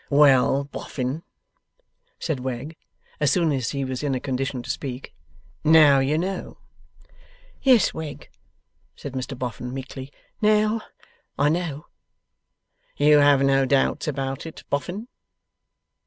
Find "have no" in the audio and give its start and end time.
13.19-13.67